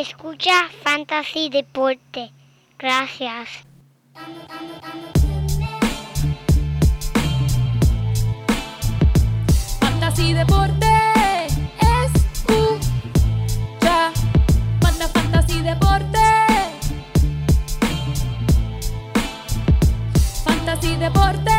[0.00, 2.32] Escucha Fantasy Deporte.
[2.78, 3.50] Gracias.
[9.78, 10.86] Fantasy Deporte.
[12.06, 13.18] Escucha.
[14.80, 16.18] Manda Fantasy Deporte.
[20.46, 21.52] Fantasy Deporte.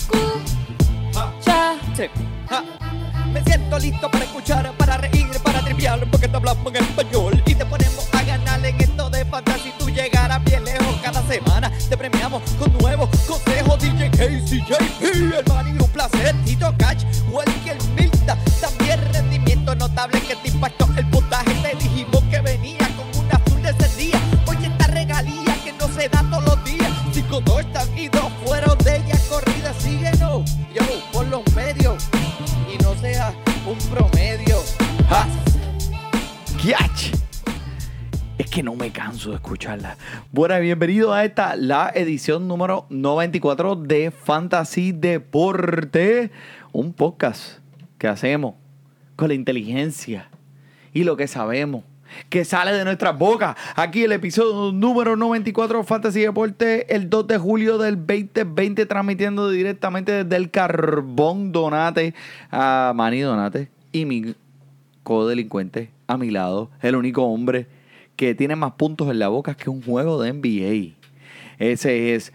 [0.00, 1.76] Escucha.
[1.96, 2.10] Sí.
[2.50, 2.64] Ja.
[3.32, 5.27] Me siento listo para escuchar, para reír,
[6.10, 9.72] porque te hablamos en español y te ponemos a ganar en esto de fantasy.
[9.78, 11.70] Tú llegarás bien lejos cada semana.
[11.88, 13.78] Te premiamos con nuevos consejos.
[13.78, 15.02] DJ Casey, JP,
[15.38, 16.34] el man y un placer.
[16.44, 18.36] Tito Cash, Welker Milta.
[18.60, 20.87] También rendimiento notable que te impactó
[39.68, 39.96] escucharla.
[40.32, 46.30] Bueno, bienvenido a esta, la edición número 94 de Fantasy Deporte.
[46.72, 47.58] Un podcast
[47.98, 48.54] que hacemos
[49.16, 50.28] con la inteligencia
[50.92, 51.84] y lo que sabemos.
[52.30, 53.54] Que sale de nuestras bocas.
[53.76, 60.24] Aquí el episodio número 94 Fantasy Deporte, el 2 de julio del 2020, transmitiendo directamente
[60.24, 62.14] desde el Carbón Donate
[62.50, 64.34] a Manny Donate y mi
[65.02, 67.66] codelincuente a mi lado, el único hombre
[68.18, 70.96] que tiene más puntos en la boca que un juego de NBA.
[71.58, 72.32] Ese es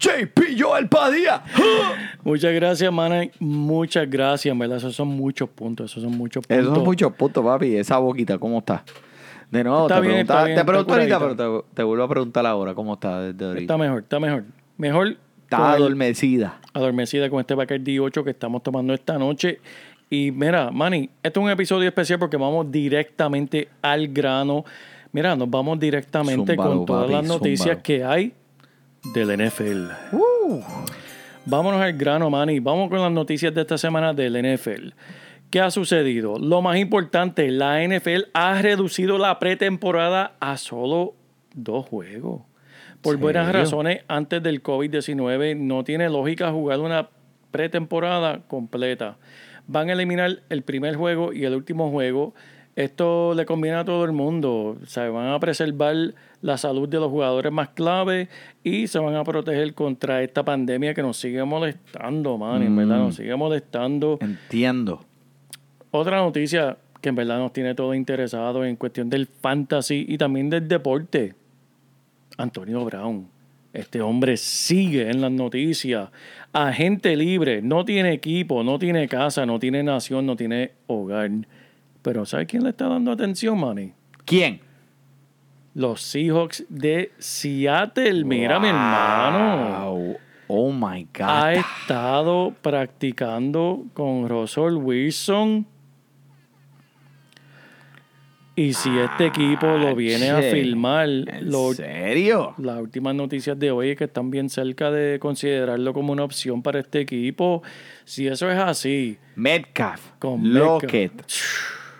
[0.00, 1.42] JP Joel Padilla.
[2.24, 3.24] Muchas gracias, Mana.
[3.40, 4.78] Muchas gracias, en verdad.
[4.78, 5.90] Esos son muchos puntos.
[5.90, 6.62] Esos son muchos puntos.
[6.64, 7.76] Esos son muchos puntos, papi.
[7.76, 8.84] Esa boquita, ¿cómo está?
[9.50, 12.46] De nuevo, Está te, bien, bien, te pregunto ahorita, pero te, te vuelvo a preguntar
[12.46, 13.60] ahora cómo está desde ahorita.
[13.62, 14.44] Está mejor, está mejor.
[14.76, 16.60] Mejor Está el- adormecida.
[16.74, 19.60] adormecida con este Bacardi 8 que estamos tomando esta noche.
[20.10, 24.64] Y mira, Manny, este es un episodio especial porque vamos directamente al grano.
[25.12, 28.32] Mira, nos vamos directamente Zúmbalo, con todas papi, las noticias que hay
[29.14, 29.90] del NFL.
[31.44, 32.60] Vámonos al grano, Manny.
[32.60, 34.90] Vamos con las noticias de esta semana del NFL.
[35.50, 36.38] ¿Qué ha sucedido?
[36.38, 41.14] Lo más importante, la NFL ha reducido la pretemporada a solo
[41.54, 42.42] dos juegos.
[43.00, 47.08] Por buenas razones, antes del COVID-19 no tiene lógica jugar una
[47.50, 49.16] pretemporada completa.
[49.68, 52.34] Van a eliminar el primer juego y el último juego.
[52.74, 54.78] Esto le conviene a todo el mundo.
[54.86, 58.28] Se van a preservar la salud de los jugadores más clave
[58.64, 62.62] y se van a proteger contra esta pandemia que nos sigue molestando, man.
[62.62, 64.18] En verdad, nos sigue molestando.
[64.20, 65.04] Entiendo.
[65.90, 70.48] Otra noticia que en verdad nos tiene todo interesado en cuestión del fantasy y también
[70.48, 71.34] del deporte.
[72.36, 73.37] Antonio Brown.
[73.78, 76.08] Este hombre sigue en las noticias.
[76.52, 81.30] Agente libre, no tiene equipo, no tiene casa, no tiene nación, no tiene hogar.
[82.02, 83.92] Pero ¿sabe quién le está dando atención, Manny?
[84.24, 84.60] ¿Quién?
[85.74, 88.24] Los Seahawks de Seattle.
[88.24, 89.92] Mira, mi hermano.
[89.92, 90.16] Wow.
[90.48, 91.28] Oh my God.
[91.28, 95.64] Ha estado practicando con Russell Wilson.
[98.58, 100.50] Y si este equipo lo viene a che.
[100.50, 102.54] filmar, ¿En lo- serio?
[102.58, 106.60] las últimas noticias de hoy es que están bien cerca de considerarlo como una opción
[106.60, 107.62] para este equipo.
[108.04, 110.00] Si eso es así, Metcalf.
[110.18, 111.12] Con Lockett.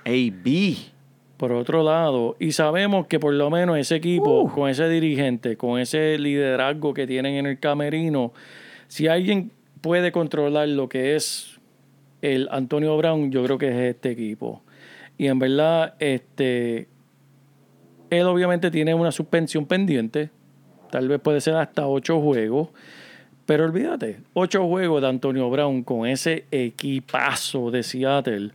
[0.04, 0.76] AB.
[1.36, 5.78] por otro lado, y sabemos que por lo menos ese equipo, con ese dirigente, con
[5.78, 8.32] ese liderazgo que tienen en el camerino,
[8.88, 11.60] si alguien puede controlar lo que es
[12.20, 14.62] el Antonio Brown, yo creo que es este equipo.
[15.18, 16.88] Y en verdad, este,
[18.10, 20.30] él obviamente tiene una suspensión pendiente,
[20.90, 22.68] tal vez puede ser hasta ocho juegos,
[23.44, 28.52] pero olvídate, ocho juegos de Antonio Brown con ese equipazo de Seattle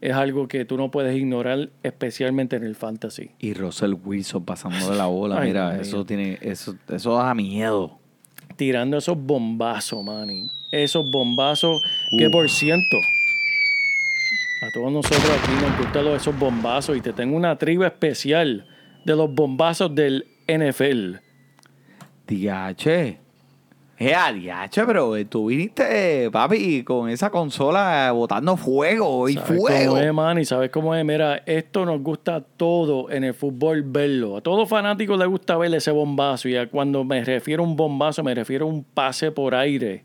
[0.00, 3.30] es algo que tú no puedes ignorar, especialmente en el fantasy.
[3.38, 5.40] Y Russell Wilson pasando de la bola.
[5.40, 7.98] Ay, Mira, eso tiene, eso, eso da miedo.
[8.56, 10.48] tirando esos bombazos, manny.
[10.70, 11.82] Esos bombazos
[12.18, 12.96] que, por ciento,
[14.62, 18.66] a todos nosotros aquí nos gustan esos bombazos y te tengo una tribu especial
[19.04, 21.16] de los bombazos del NFL.
[22.26, 23.20] Diache.
[23.98, 29.92] Eh, diache, pero eh, tú viniste, papi, con esa consola botando fuego y ¿Sabes fuego.
[29.92, 30.38] cómo es, man?
[30.38, 31.02] Y sabes cómo es.
[31.04, 34.36] Mira, esto nos gusta todo en el fútbol verlo.
[34.36, 36.48] A todo fanático le gusta ver ese bombazo.
[36.48, 40.04] Y a cuando me refiero a un bombazo, me refiero a un pase por aire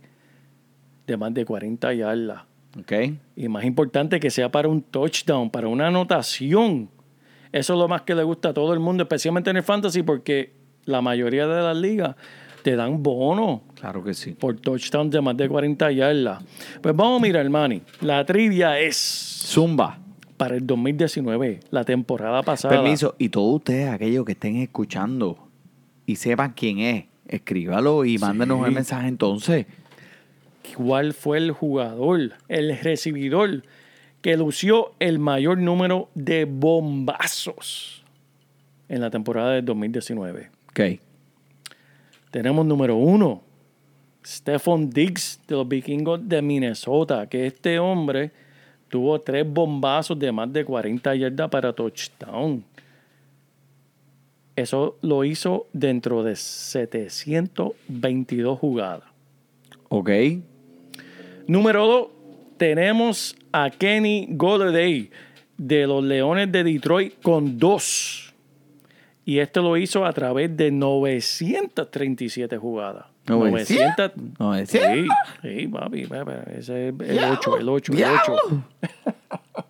[1.06, 2.51] de más de 40 yardas.
[2.80, 2.92] Ok.
[3.36, 6.90] Y más importante que sea para un touchdown, para una anotación.
[7.52, 10.04] Eso es lo más que le gusta a todo el mundo, especialmente en el fantasy,
[10.04, 10.54] porque
[10.86, 12.16] la mayoría de las ligas
[12.64, 14.32] te dan bono Claro que sí.
[14.32, 16.44] por touchdown de más de 40 yardas.
[16.82, 17.82] Pues vamos a mirar, Manny.
[18.02, 18.96] La trivia es...
[18.96, 19.98] Zumba.
[20.38, 22.74] para el 2019, la temporada pasada.
[22.76, 23.16] Permiso.
[23.18, 25.38] Y todos ustedes, aquellos que estén escuchando
[26.06, 29.66] y sepan quién es, escríbalo y mándenos el mensaje entonces.
[30.76, 33.62] ¿Cuál fue el jugador, el recibidor
[34.22, 38.04] que lució el mayor número de bombazos
[38.88, 40.50] en la temporada del 2019?
[40.70, 40.80] Ok.
[42.30, 43.42] Tenemos número uno,
[44.26, 48.32] Stephon Diggs de los vikingos de Minnesota, que este hombre
[48.88, 52.64] tuvo tres bombazos de más de 40 yardas para touchdown.
[54.56, 59.04] Eso lo hizo dentro de 722 jugadas.
[59.90, 60.10] Ok.
[61.52, 62.08] Número dos,
[62.56, 65.12] tenemos a Kenny Golladay
[65.58, 68.34] de los Leones de Detroit con dos.
[69.26, 73.08] Y este lo hizo a través de 937 jugadas.
[73.28, 74.12] 900.
[74.40, 74.70] 900.
[74.72, 75.08] Sí,
[75.42, 78.24] sí, papi, papi, ese es el Diablo, 8, el 8, el diablo.
[78.24, 78.64] 8.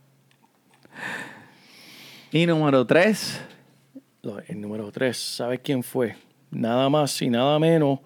[2.34, 3.42] Y número tres.
[4.48, 6.16] El número 3, ¿sabes quién fue?
[6.52, 8.02] Nada más y nada menos.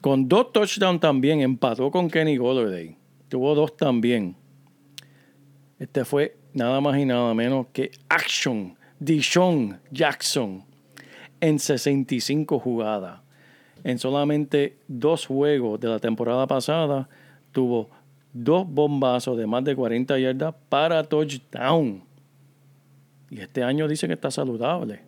[0.00, 2.97] Con dos touchdowns también, empató con Kenny Golladay.
[3.28, 4.36] Tuvo dos también.
[5.78, 10.64] Este fue nada más y nada menos que Action Dishon Jackson
[11.40, 13.20] en 65 jugadas.
[13.84, 17.08] En solamente dos juegos de la temporada pasada,
[17.52, 17.88] tuvo
[18.32, 22.02] dos bombazos de más de 40 yardas para touchdown.
[23.30, 25.02] Y este año dice que está saludable.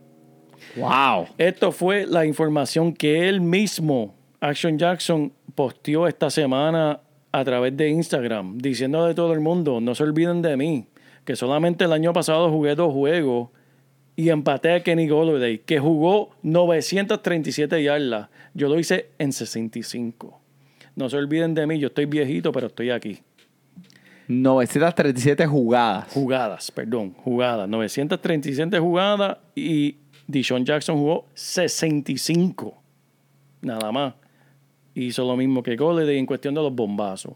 [0.77, 1.27] Wow.
[1.37, 7.01] Esto fue la información que él mismo, Action Jackson, posteó esta semana
[7.33, 10.87] a través de Instagram, diciendo a todo el mundo, no se olviden de mí,
[11.25, 13.51] que solamente el año pasado jugué dos juegos
[14.17, 18.29] y empaté a Kenny Golladay, que jugó 937 yardas.
[18.55, 20.41] Yo lo hice en 65.
[20.97, 23.21] No se olviden de mí, yo estoy viejito, pero estoy aquí.
[24.29, 26.13] 937 jugadas.
[26.13, 27.69] Jugadas, perdón, jugadas.
[27.69, 32.81] 937 jugadas y Dishon Jackson jugó 65.
[33.63, 34.15] Nada más.
[34.95, 37.35] Hizo lo mismo que Golladay en cuestión de los bombazos.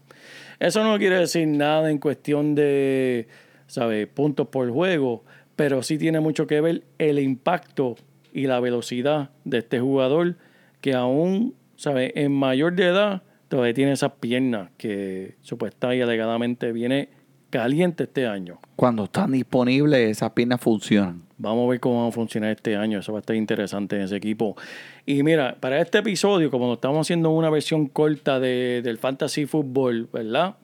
[0.59, 3.27] Eso no quiere decir nada en cuestión de,
[3.67, 4.07] ¿sabes?
[4.07, 5.23] Puntos por juego,
[5.55, 7.95] pero sí tiene mucho que ver el impacto
[8.33, 10.35] y la velocidad de este jugador
[10.81, 12.11] que aún, ¿sabes?
[12.15, 17.09] En mayor de edad todavía tiene esas piernas que supuestamente alegadamente viene
[17.55, 18.59] caliente este año.
[18.75, 21.21] Cuando están disponibles, esas piernas funcionan.
[21.37, 22.99] Vamos a ver cómo va a funcionar este año.
[22.99, 24.57] Eso va a estar interesante en ese equipo.
[25.05, 30.09] Y mira, para este episodio, como estamos haciendo una versión corta de, del Fantasy Football,
[30.11, 30.55] ¿verdad?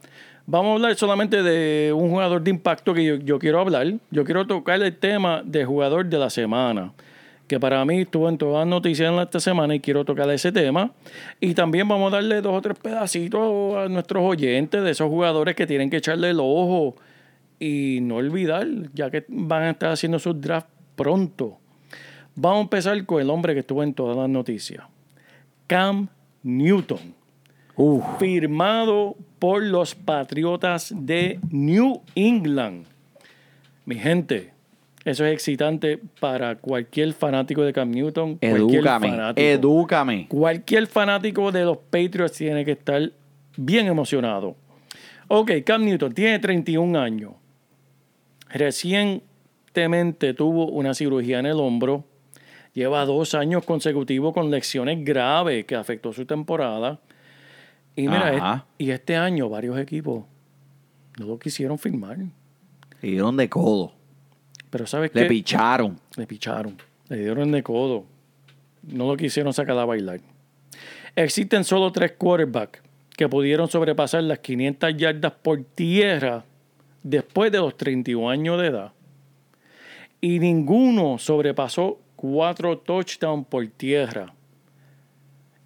[0.46, 3.88] Vamos a hablar solamente de un jugador de impacto que yo, yo quiero hablar.
[4.10, 6.92] Yo quiero tocar el tema de jugador de la semana,
[7.52, 10.54] que para mí estuvo en todas las noticias en esta semana y quiero tocar ese
[10.54, 10.94] tema.
[11.42, 15.54] Y también vamos a darle dos o tres pedacitos a nuestros oyentes de esos jugadores
[15.54, 16.96] que tienen que echarle el ojo
[17.60, 21.58] y no olvidar, ya que van a estar haciendo sus draft pronto.
[22.36, 24.86] Vamos a empezar con el hombre que estuvo en todas las noticias.
[25.68, 26.08] Cam
[26.44, 27.14] Newton,
[28.18, 32.86] firmado por los Patriotas de New England.
[33.86, 34.51] Mi gente,
[35.06, 38.36] eso es excitante para cualquier fanático de Cam Newton.
[38.38, 39.10] cualquier Edúcame.
[39.10, 39.48] fanático.
[39.48, 40.28] Edúcame.
[40.28, 43.12] Cualquier fanático de los Patriots tiene que estar
[43.58, 44.56] bien emocionado.
[45.28, 47.32] Ok, Cam Newton tiene 31 años.
[48.50, 52.06] Recientemente tuvo una cirugía en el hombro.
[52.74, 57.00] Lleva dos años consecutivos con lecciones graves que afectó su temporada.
[57.96, 60.24] Y mira, es- y este año varios equipos
[61.20, 62.18] no lo quisieron firmar.
[63.02, 63.94] Dieron de codo.
[64.72, 65.28] Pero ¿sabes Le qué?
[65.28, 66.00] picharon.
[66.18, 66.76] Le picharon.
[67.10, 68.06] Le dieron de codo.
[68.82, 70.20] No lo quisieron sacar a bailar.
[71.16, 72.82] Existen solo tres quarterbacks
[73.16, 76.46] que pudieron sobrepasar las 500 yardas por tierra
[77.04, 78.94] después de los 31 años de edad.
[80.22, 84.34] Y ninguno sobrepasó cuatro touchdowns por tierra.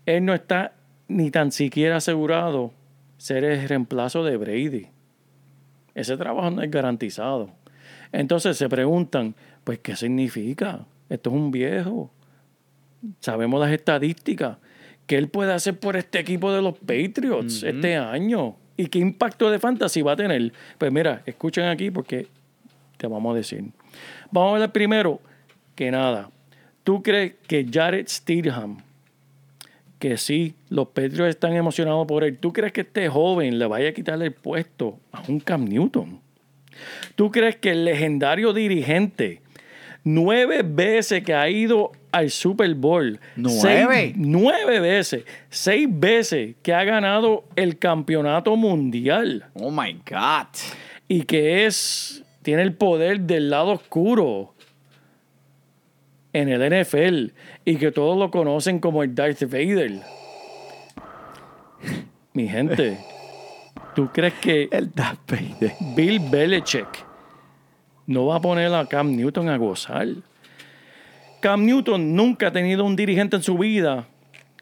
[0.06, 0.74] Él no está
[1.08, 2.74] ni tan siquiera asegurado
[3.18, 4.88] ser el reemplazo de Brady.
[5.94, 7.52] Ese trabajo no es garantizado.
[8.16, 10.86] Entonces se preguntan, pues, ¿qué significa?
[11.10, 12.10] Esto es un viejo.
[13.20, 14.58] Sabemos las estadísticas.
[15.06, 18.56] ¿Qué él puede hacer por este equipo de los Patriots este año?
[18.78, 20.54] ¿Y qué impacto de fantasy va a tener?
[20.78, 22.28] Pues mira, escuchen aquí porque
[22.98, 23.66] te vamos a decir.
[24.32, 25.20] Vamos a hablar primero
[25.76, 26.32] que nada.
[26.86, 28.78] ¿Tú crees que Jared Stidham,
[30.00, 33.90] que sí, los Patriots están emocionados por él, ¿tú crees que este joven le vaya
[33.90, 36.25] a quitarle el puesto a un Cam Newton?
[37.16, 39.42] ¿Tú crees que el legendario dirigente,
[40.04, 43.88] nueve veces que ha ido al Super Bowl, ¿Nueve?
[43.90, 50.48] seis- nueve veces, seis veces que ha ganado el campeonato mundial Oh my God.
[51.08, 54.54] y que es tiene el poder del lado oscuro
[56.32, 57.32] en el NFL
[57.66, 60.02] y que todos lo conocen como el Darth Vader.
[62.34, 62.98] Mi gente,
[63.96, 64.92] ¿tú crees que El.
[65.96, 67.06] Bill Belichick
[68.08, 70.08] no va a poner a Cam Newton a gozar?
[71.42, 74.08] Cam Newton nunca ha tenido un dirigente en su vida,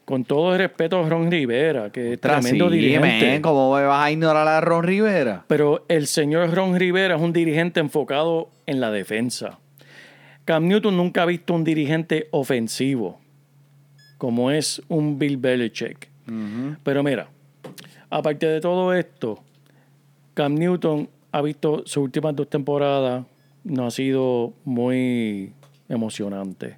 [0.04, 3.06] con todo el respeto a Ron Rivera, que es tremendo Sí, dirigente.
[3.30, 5.44] men, ¿Cómo vas a ignorar a Ron Rivera?
[5.48, 9.58] Pero el señor Ron Rivera es un dirigente enfocado en la defensa.
[10.44, 13.18] Cam Newton nunca ha visto un dirigente ofensivo,
[14.18, 16.08] como es un Bill Belichick.
[16.82, 17.28] Pero mira,
[18.14, 19.40] aparte de todo esto,
[20.34, 23.26] Cam Newton ha visto sus últimas dos temporadas,
[23.64, 25.52] no ha sido muy
[25.88, 26.76] emocionante.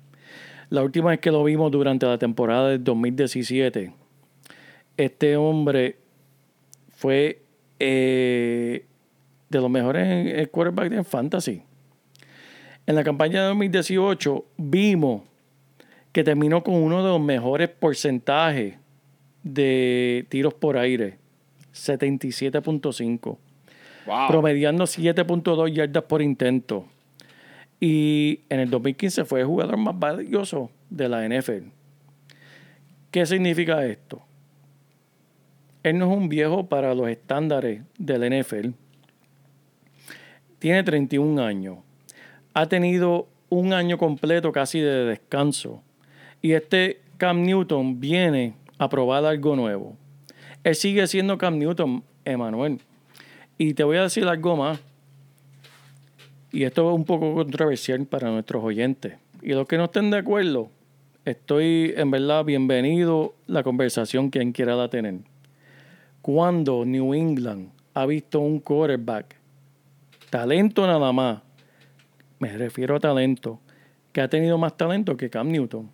[0.71, 3.93] La última vez que lo vimos durante la temporada del 2017,
[4.97, 5.99] este hombre
[6.89, 7.43] fue
[7.81, 8.87] eh,
[9.51, 11.63] de los mejores en, en quarterback en fantasy.
[12.87, 15.21] En la campaña de 2018 vimos
[16.13, 18.77] que terminó con uno de los mejores porcentajes
[19.43, 21.26] de tiros por aire,
[21.77, 23.39] 77.5,
[24.29, 26.87] promediando 7.2 yardas por intento.
[27.79, 31.69] Y en el 2015 fue el jugador más valioso de la NFL.
[33.11, 34.23] ¿Qué significa esto?
[35.83, 38.71] Él no es un viejo para los estándares del NFL.
[40.59, 41.79] Tiene 31 años.
[42.55, 45.83] Ha tenido un año completo casi de descanso.
[46.43, 49.97] Y este Cam Newton viene a probar algo nuevo.
[50.67, 52.81] Él sigue siendo Cam Newton, Emanuel.
[53.57, 54.81] Y te voy a decir algo más.
[56.51, 59.15] Y esto es un poco controversial para nuestros oyentes.
[59.43, 60.73] Y los que no estén de acuerdo,
[61.25, 65.21] estoy en verdad bienvenido la conversación quien quiera la tener.
[66.21, 69.37] Cuando New England ha visto un quarterback,
[70.31, 71.43] talento nada más,
[72.41, 73.61] me refiero a talento,
[74.13, 75.89] que ha tenido más talento que Cam Newton.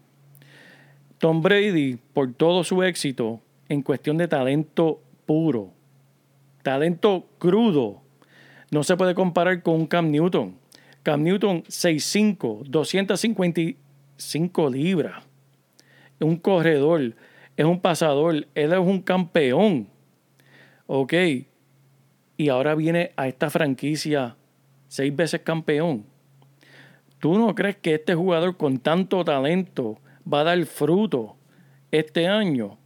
[1.19, 5.73] Tom Brady, por todo su éxito en cuestión de talento puro,
[6.63, 8.03] talento crudo,
[8.73, 10.57] no se puede comparar con un Cam Newton.
[11.03, 15.25] Cam Newton 6'5, 255 libras.
[16.21, 17.15] Un corredor,
[17.57, 19.89] es un pasador, él es un campeón.
[20.87, 21.13] Ok.
[22.39, 24.37] Y ahora viene a esta franquicia
[24.89, 26.07] seis veces campeón.
[27.19, 29.99] ¿Tú no crees que este jugador con tanto talento
[30.31, 31.37] va a dar fruto
[31.91, 32.79] este año?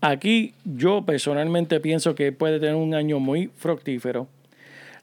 [0.00, 4.28] Aquí yo personalmente pienso que puede tener un año muy fructífero.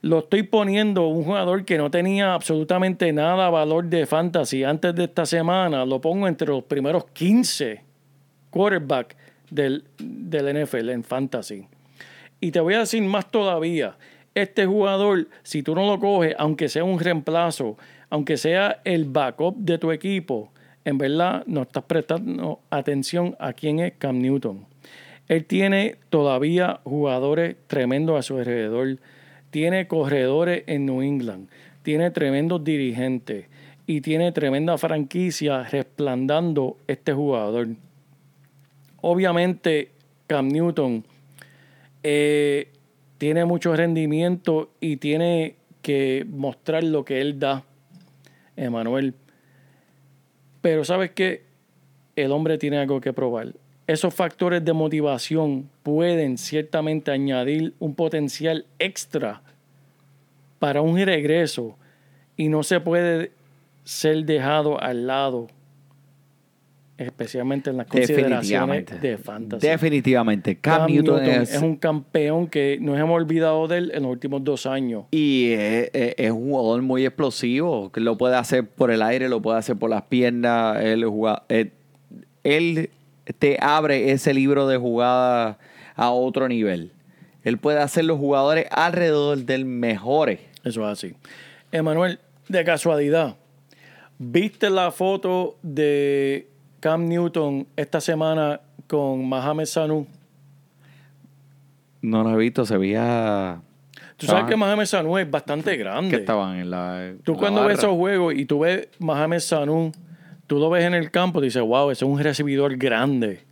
[0.02, 5.06] Lo estoy poniendo un jugador que no tenía absolutamente nada valor de fantasy antes de
[5.06, 5.86] esta semana.
[5.86, 7.82] Lo pongo entre los primeros 15
[8.56, 9.18] quarterback
[9.50, 11.68] del, del NFL en fantasy.
[12.40, 13.98] Y te voy a decir más todavía.
[14.34, 17.78] Este jugador, si tú no lo coges, aunque sea un reemplazo,
[18.10, 20.52] aunque sea el backup de tu equipo,
[20.86, 24.66] en verdad no estás prestando atención a quién es Cam Newton.
[25.27, 29.00] Él tiene todavía jugadores tremendos a su alrededor.
[29.50, 31.50] Tiene corredores en New England.
[31.84, 33.48] Tiene tremendos dirigentes.
[33.88, 37.67] Y tiene tremenda franquicia resplandando este jugador.
[39.01, 39.91] Obviamente,
[40.27, 41.05] Cam Newton
[42.01, 42.70] eh,
[43.17, 47.63] tiene mucho rendimiento y tiene que mostrar lo que él da,
[48.55, 49.13] Emanuel.
[50.62, 51.44] Pero sabes que
[52.15, 53.53] el hombre tiene algo que probar.
[53.88, 59.42] Esos factores de motivación pueden ciertamente añadir un potencial extra
[60.58, 61.77] para un regreso
[62.36, 63.32] y no se puede
[63.84, 65.48] ser dejado al lado,
[66.98, 69.68] especialmente en las consideraciones de fantasy.
[69.68, 70.56] Definitivamente.
[70.56, 74.01] Cam, Cam Newton, Newton es, es un campeón que nos hemos olvidado de él en
[74.01, 75.06] los últimos dos años.
[75.12, 77.92] y es, un jugador muy explosivo.
[77.92, 80.82] Que lo puede hacer por el aire, lo puede hacer por las piernas.
[80.82, 81.06] Él,
[81.50, 81.72] eh,
[82.44, 82.89] él
[83.34, 85.58] te abre ese libro de jugada
[85.96, 86.91] a otro nivel.
[87.44, 90.39] Él puede hacer los jugadores alrededor del mejores.
[90.63, 91.15] Eso es así.
[91.72, 93.36] Emanuel, de casualidad,
[94.17, 96.48] ¿viste la foto de
[96.79, 100.08] Cam Newton esta semana con Mohamed Sanu?
[102.01, 103.62] No lo he visto, se veía
[104.17, 104.50] Tú sabes Ajá.
[104.50, 106.15] que Mohamed Sanu es bastante que grande.
[106.15, 107.13] estaban en la.
[107.24, 109.91] Tú en la cuando ves esos juegos y tú ves Mohamed Sanu,
[110.48, 113.44] tú lo ves en el campo y dices, wow, ese es un recibidor grande.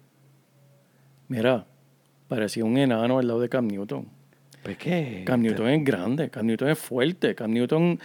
[1.28, 1.66] Mira,
[2.28, 4.08] parecía un enano al lado de Cam Newton.
[4.64, 5.24] Pues, ¿qué?
[5.26, 8.00] Cam Newton es grande, Cam Newton es fuerte, Cam Newton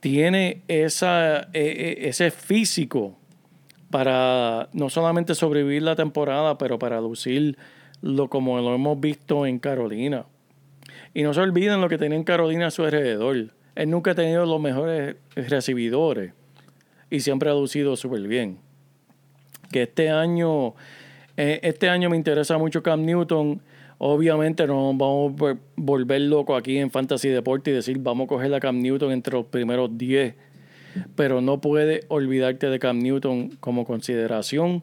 [0.00, 3.18] tiene esa, eh, eh, ese físico
[3.90, 7.56] para no solamente sobrevivir la temporada, pero para lucir
[8.02, 10.26] lo como lo hemos visto en Carolina.
[11.14, 13.54] Y no se olviden lo que tenía en Carolina a su alrededor.
[13.74, 16.32] Él nunca ha tenido los mejores recibidores
[17.10, 18.58] y siempre ha lucido súper bien.
[19.70, 20.74] Que este año,
[21.36, 23.60] eh, este año me interesa mucho Cam Newton.
[23.98, 28.28] Obviamente no vamos a vol- volver locos aquí en Fantasy Deporte y decir vamos a
[28.28, 30.34] coger a Cam Newton entre los primeros 10.
[31.14, 34.82] Pero no puedes olvidarte de Cam Newton como consideración,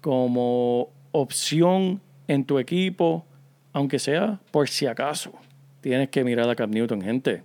[0.00, 3.24] como opción en tu equipo,
[3.72, 5.32] aunque sea por si acaso.
[5.80, 7.42] Tienes que mirar a Cam Newton, gente.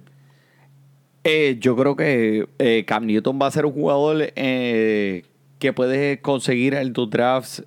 [1.23, 5.23] Eh, yo creo que eh, Cam Newton va a ser un jugador eh,
[5.59, 7.63] que puedes conseguir en tus drafts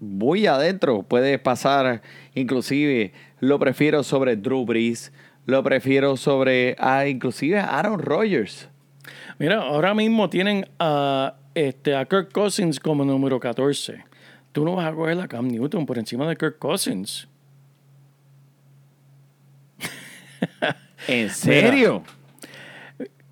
[0.00, 1.02] muy adentro.
[1.02, 2.02] Puedes pasar,
[2.34, 5.12] inclusive, lo prefiero sobre Drew Brees,
[5.46, 8.68] lo prefiero sobre, ah, inclusive Aaron Rodgers.
[9.38, 14.04] Mira, ahora mismo tienen a, este, a Kirk Cousins como número 14.
[14.52, 17.28] Tú no vas a coger a Cam Newton por encima de Kirk Cousins.
[21.06, 22.02] ¿En serio?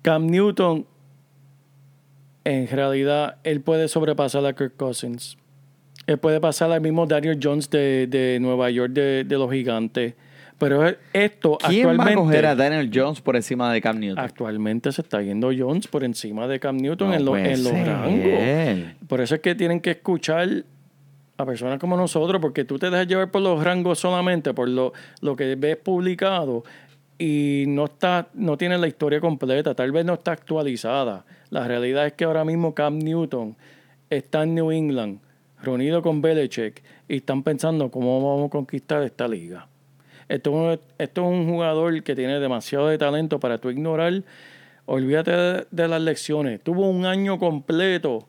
[0.01, 0.85] Cam Newton,
[2.45, 5.37] en realidad, él puede sobrepasar a Kirk Cousins.
[6.07, 10.15] Él puede pasar al mismo Daniel Jones de, de Nueva York, de, de los gigantes.
[10.57, 14.23] Pero esto ¿Quién va a actualmente, coger a Daniel Jones por encima de Cam Newton?
[14.23, 17.71] actualmente se está yendo Jones por encima de Cam Newton No en, lo- en los
[17.71, 18.93] rangos.
[19.07, 20.49] Por eso es que tienen que escuchar
[21.37, 24.91] a personas como nosotros, porque tú te dejas llevar por los rangos solamente, por lo,
[25.21, 26.65] lo que ves publicado,
[27.19, 31.25] y no está, no tienes la historia completa, tal vez no está actualizada.
[31.49, 33.55] La realidad es que ahora mismo Cam Newton
[34.09, 35.19] está en New England,
[35.61, 39.67] reunido con Belichick, y están pensando cómo vamos a conquistar esta liga.
[40.29, 44.23] Esto, es- esto es un jugador que tiene demasiado de talento para tú ignorar.
[44.85, 46.61] Olvídate de, de las lecciones.
[46.63, 48.27] Tuvo un año completo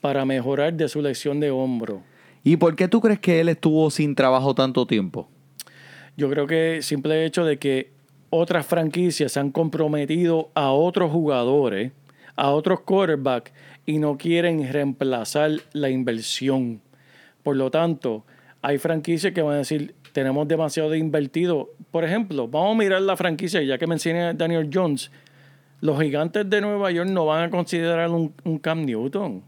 [0.00, 2.02] para mejorar de su lección de hombro.
[2.42, 5.28] ¿Y por qué tú crees que él estuvo sin trabajo tanto tiempo?
[6.16, 7.92] Yo creo que simple hecho de que
[8.34, 11.92] otras franquicias se han comprometido a otros jugadores,
[12.34, 13.52] a otros quarterbacks,
[13.84, 16.80] y no quieren reemplazar la inversión.
[17.42, 18.24] Por lo tanto,
[18.62, 21.72] hay franquicias que van a decir, tenemos demasiado de invertido.
[21.90, 25.10] Por ejemplo, vamos a mirar la franquicia, ya que mencioné a Daniel Jones.
[25.82, 29.42] Los gigantes de Nueva York no van a considerar un, un Cam Newton.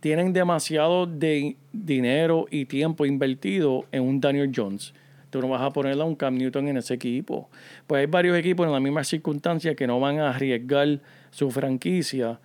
[0.00, 4.94] Tienen demasiado de dinero y tiempo invertido en un Daniel Jones.
[5.32, 7.48] Tú no vas a poner a un Cam Newton en ese equipo.
[7.86, 12.38] Pues hay varios equipos en la misma circunstancia que no van a arriesgar su franquicia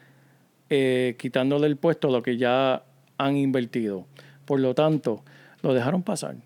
[0.70, 2.84] eh, quitándole el puesto a lo que ya
[3.18, 4.06] han invertido.
[4.46, 5.22] Por lo tanto,
[5.64, 6.38] lo dejaron pasar.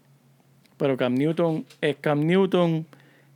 [0.77, 2.87] Pero Cam Newton es Cam Newton.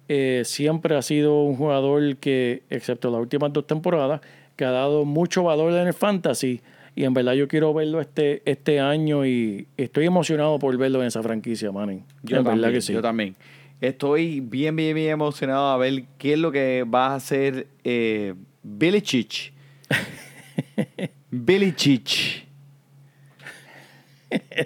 [0.07, 4.19] eh, siempre ha sido un jugador que, excepto las últimas dos temporadas,
[4.55, 6.59] que ha dado mucho valor en el fantasy.
[6.95, 11.07] Y en verdad yo quiero verlo este, este año y estoy emocionado por verlo en
[11.07, 12.03] esa franquicia, Manny.
[12.23, 12.93] Yo en también, verdad que sí.
[12.93, 13.35] yo también.
[13.81, 18.33] Estoy bien, bien, bien emocionado a ver qué es lo que va a hacer eh,
[18.63, 19.51] Billy Chich.
[21.31, 22.45] Billy Chich.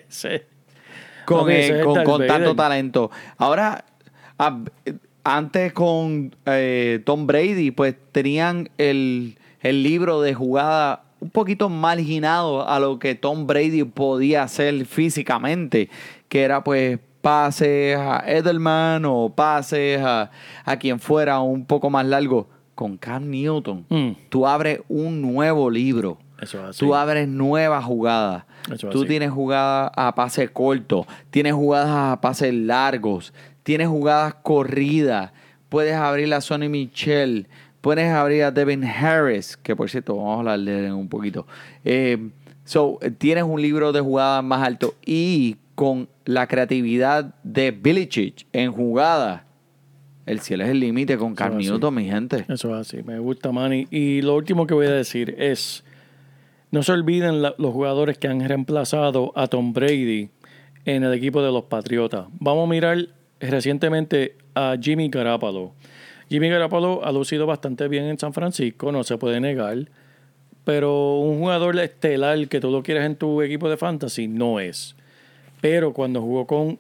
[0.08, 0.30] Sí.
[1.26, 3.12] Con, eh, con, tanto talento.
[3.38, 3.86] Ahora,
[4.38, 4.64] a-
[5.24, 12.68] antes con eh, Tom Brady, pues tenían el, el libro de jugada un poquito marginado
[12.68, 15.90] a lo que Tom Brady podía hacer físicamente,
[16.28, 20.32] que era pues pases a Edelman o pases a,
[20.66, 22.48] a quien fuera un poco más largo.
[22.76, 24.12] Con Cam Newton, Mm.
[24.30, 26.18] tú abres un nuevo libro.
[26.42, 26.60] Eso.
[26.78, 28.46] Tú abres nuevas jugadas.
[28.74, 35.34] Eso Tú tienes jugadas a pase corto, tienes jugadas a pases largos, tienes jugadas corridas.
[35.68, 37.48] Puedes abrir a Sonny Michel,
[37.82, 41.46] puedes abrir a Devin Harris, que por cierto, vamos a hablar de él un poquito.
[41.86, 42.30] Eh,
[42.66, 48.72] so, tienes un libro de jugadas más alto y con la creatividad de Bilicic en
[48.72, 49.44] jugadas,
[50.26, 51.34] el cielo es el límite con.
[51.74, 52.46] Newton, mi gente.
[52.50, 53.88] Eso es así, me gusta, Manny.
[53.90, 55.84] Y lo último que voy a decir es,
[56.72, 60.30] no se olviden la- los jugadores que han reemplazado a Tom Brady
[60.86, 62.28] en el equipo de los Patriotas.
[62.40, 63.08] Vamos a mirar
[63.40, 65.74] recientemente a Jimmy Garoppolo.
[66.30, 69.88] Jimmy Garoppolo ha lucido bastante bien en San Francisco, no se puede negar,
[70.64, 74.96] pero un jugador estelar que tú lo quieres en tu equipo de fantasy no es.
[75.62, 76.80] Pero cuando jugó con,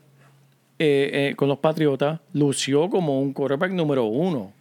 [0.78, 4.54] eh, eh, con los Patriotas, lució como un quarterback número uno.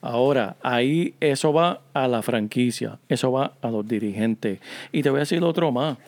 [0.00, 4.60] Ahora, ahí eso va a la franquicia, eso va a los dirigentes.
[4.92, 5.98] Y te voy a decir otro más,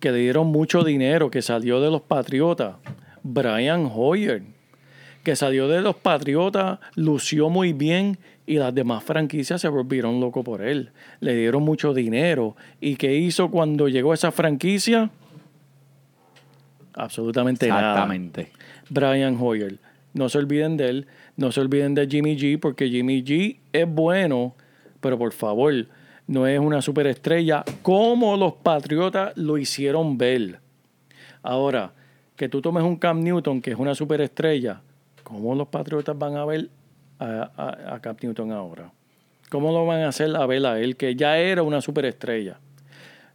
[0.00, 2.76] que le dieron mucho dinero, que salió de los Patriotas,
[3.22, 4.42] Brian Hoyer,
[5.22, 10.44] que salió de los Patriotas, lució muy bien y las demás franquicias se volvieron locos
[10.44, 10.90] por él.
[11.20, 12.56] Le dieron mucho dinero.
[12.80, 15.10] ¿Y qué hizo cuando llegó a esa franquicia?
[16.94, 17.92] Absolutamente nada.
[17.92, 18.50] Exactamente.
[18.88, 19.78] Brian Hoyer.
[20.12, 21.06] No se olviden de él.
[21.36, 24.54] No se olviden de Jimmy G, porque Jimmy G es bueno,
[25.00, 25.86] pero por favor,
[26.26, 30.60] no es una superestrella como los Patriotas lo hicieron ver.
[31.42, 31.92] Ahora,
[32.36, 34.82] que tú tomes un Cam Newton, que es una superestrella,
[35.30, 36.68] ¿cómo los Patriotas van a ver
[37.18, 38.92] a, a- a Cam Newton ahora?
[39.48, 42.58] ¿Cómo lo van a hacer a ver a él, que ya era una superestrella?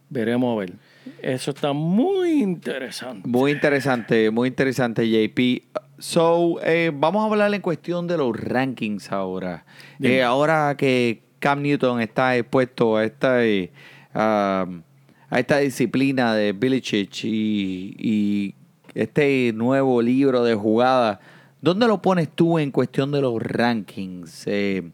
[0.08, 0.72] Veremos a ver.
[1.20, 3.28] Eso está muy interesante.
[3.28, 5.62] Muy interesante, muy interesante, JP.
[5.98, 9.64] So, eh, vamos a hablar en cuestión de los rankings ahora.
[10.00, 13.70] Eh, ahora que Cam Newton está expuesto a esta, eh,
[14.14, 14.66] a,
[15.30, 18.54] a esta disciplina de Belichick y, y
[18.94, 21.18] este nuevo libro de jugadas,
[21.66, 24.44] ¿dónde lo pones tú en cuestión de los rankings?
[24.46, 24.88] Eh,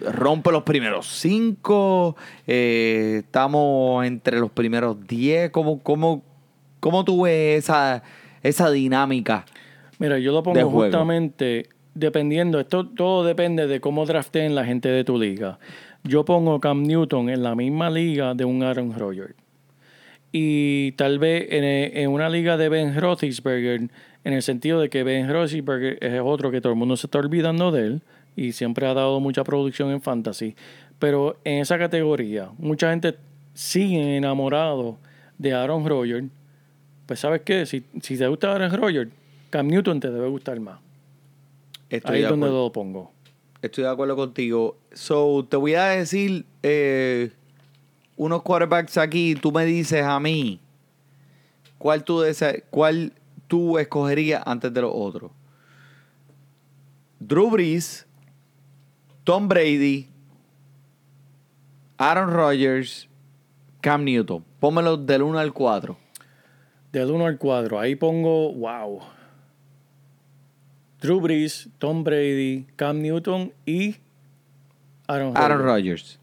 [0.00, 5.50] rompe los primeros cinco, eh, estamos entre los primeros diez.
[5.50, 6.22] ¿Cómo, cómo,
[6.80, 8.02] cómo tú ves esa,
[8.42, 9.44] esa dinámica?
[9.98, 15.04] Mira, yo lo pongo justamente dependiendo, esto todo depende de cómo drafteen la gente de
[15.04, 15.58] tu liga.
[16.04, 19.34] Yo pongo Cam Newton en la misma liga de un Aaron Rodgers.
[20.32, 23.88] Y tal vez en, en una liga de Ben Roethlisberger,
[24.24, 27.18] en el sentido de que Ben Roethlisberger es otro que todo el mundo se está
[27.18, 28.02] olvidando de él
[28.36, 30.56] y siempre ha dado mucha producción en fantasy.
[30.98, 33.16] Pero en esa categoría, mucha gente
[33.52, 34.98] sigue enamorado
[35.38, 36.26] de Aaron Rodgers.
[37.06, 39.10] Pues sabes qué, si, si te gusta Aaron Rodgers,
[39.50, 40.80] Cam Newton te debe gustar más.
[41.90, 43.12] Estoy, Ahí es donde lo pongo.
[43.60, 44.78] estoy de acuerdo contigo.
[44.92, 47.30] So, te voy a decir eh,
[48.16, 49.34] unos quarterbacks aquí.
[49.34, 50.60] Tú me dices a mí
[51.78, 52.22] cuál tú,
[52.70, 53.12] cuál
[53.48, 55.30] tú escogerías antes de los otros.
[57.20, 58.06] Drew Brees,
[59.24, 60.08] Tom Brady,
[61.96, 63.08] Aaron Rodgers,
[63.80, 64.44] Cam Newton.
[64.60, 65.96] Pónmelo del 1 al 4.
[66.92, 69.00] Del 1 al 4, ahí pongo, wow.
[71.00, 73.96] Drew Brees, Tom Brady, Cam Newton y
[75.06, 76.18] Aaron, Aaron Rodgers.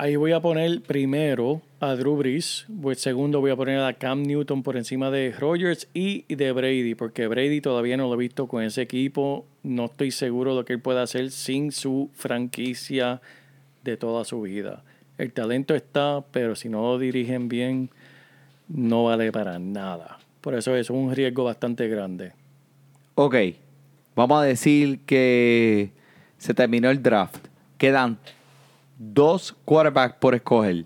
[0.00, 4.22] Ahí voy a poner primero a Drew Brees, pues segundo voy a poner a Cam
[4.22, 8.46] Newton por encima de Rodgers y de Brady, porque Brady todavía no lo he visto
[8.46, 9.44] con ese equipo.
[9.64, 13.20] No estoy seguro de lo que él puede hacer sin su franquicia
[13.82, 14.84] de toda su vida.
[15.18, 17.90] El talento está, pero si no lo dirigen bien,
[18.68, 20.20] no vale para nada.
[20.42, 22.34] Por eso es un riesgo bastante grande.
[23.16, 23.34] Ok,
[24.14, 25.90] vamos a decir que
[26.36, 27.48] se terminó el draft.
[27.78, 28.18] Quedan
[28.98, 30.84] dos quarterbacks por escoger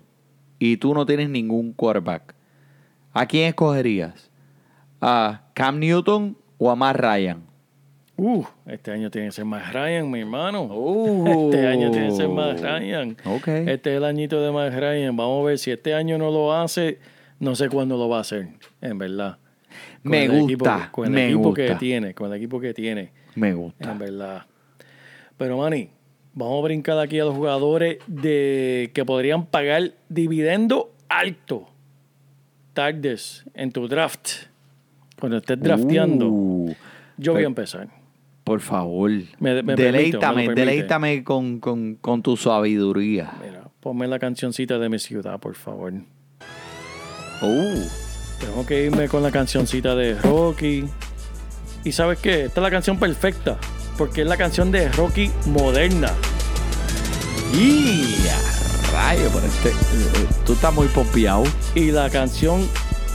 [0.59, 2.35] y tú no tienes ningún quarterback.
[3.11, 4.31] ¿A quién escogerías?
[5.01, 7.43] ¿A Cam Newton o a Matt Ryan?
[8.15, 10.63] Uh, este año tiene que ser más Ryan, mi hermano.
[10.65, 11.49] Uh.
[11.51, 13.17] Este año tiene que ser más Ryan.
[13.25, 13.47] Ok.
[13.47, 15.15] Este es el añito de más Ryan.
[15.17, 16.99] Vamos a ver si este año no lo hace,
[17.39, 18.49] no sé cuándo lo va a hacer,
[18.81, 19.39] en verdad.
[20.03, 22.73] Con Me el gusta, equipo- con el me equipo que tiene, con el equipo que
[22.75, 23.91] tiene, Me gusta.
[23.91, 24.43] en verdad.
[25.37, 25.89] Pero Manny,
[26.33, 31.67] vamos a brincar aquí a los jugadores de que podrían pagar dividendo alto
[32.73, 34.29] tardes en tu draft.
[35.19, 36.73] Cuando estés drafteando, Uh,
[37.17, 37.87] yo voy a empezar.
[38.43, 43.31] por favor, Me- me deleítame, deleítame con, con, con tu sabiduría.
[43.45, 45.93] Mira, ponme la cancioncita de mi ciudad, por favor.
[47.41, 47.79] Uh,
[48.39, 50.85] Tengo que irme con la cancioncita de Rocky.
[51.85, 52.45] ¿Y sabes qué?
[52.45, 53.57] Esta es la canción perfecta.
[53.97, 56.11] Porque es la canción de Rocky moderna.
[57.53, 58.23] y
[58.93, 61.43] rayo, pero este, eh, tú estás muy pompeado.
[61.75, 62.67] Y la canción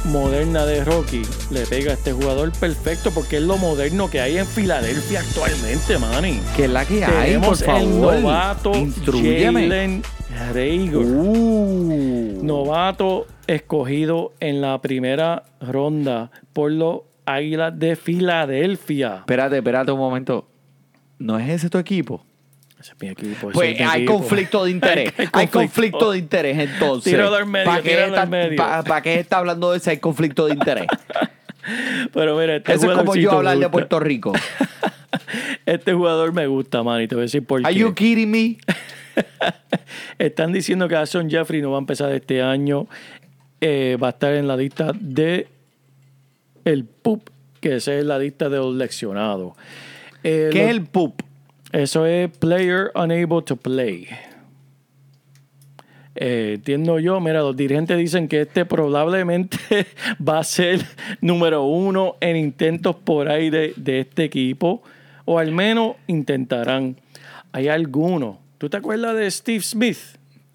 [0.06, 4.38] moderna de Rocky le pega a este jugador perfecto porque es lo moderno que hay
[4.38, 6.40] en Filadelfia actualmente, Manny.
[6.56, 7.36] ¿Qué es la que hay?
[7.38, 8.72] Por Tenemos el favor, novato.
[8.72, 10.02] Jalen
[10.36, 10.96] Rager.
[10.96, 12.40] Uh.
[12.42, 19.16] Novato escogido en la primera ronda por los Águilas de Filadelfia.
[19.18, 20.46] Espérate, espérate un momento.
[21.18, 22.24] ¿No es ese tu equipo?
[22.80, 23.50] Ese es mi equipo.
[23.50, 24.18] Pues es mi hay equipo.
[24.18, 25.12] conflicto de interés.
[25.32, 26.12] hay, conflicto.
[26.12, 27.14] de interés entonces.
[27.64, 30.86] ¿Para qué, pa- pa' qué está hablando de ese hay conflicto de interés?
[32.14, 33.68] Pero mira, este Eso es como yo hablar de.
[33.68, 34.32] Puerto Rico.
[35.66, 37.80] Este jugador me gusta, man, y te voy a decir por Are qué.
[37.80, 38.56] you kidding me?
[40.18, 42.86] Están diciendo que Aston Jeffrey no va a empezar este año.
[43.60, 45.46] Eh, va a estar en la lista de
[46.64, 47.28] el PUP,
[47.60, 49.52] que esa es la lista de los leccionados.
[50.24, 51.22] Eh, ¿Qué lo- es el pup?
[51.72, 54.06] Eso es player unable to play.
[56.20, 59.58] Eh, entiendo yo, mira, los dirigentes dicen que este probablemente
[60.26, 60.80] va a ser
[61.20, 64.82] número uno en intentos por ahí de, de este equipo,
[65.24, 66.96] o al menos intentarán.
[67.52, 68.36] Hay algunos.
[68.58, 69.98] ¿Tú te acuerdas de Steve Smith,